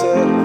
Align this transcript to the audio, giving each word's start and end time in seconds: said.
said. 0.00 0.39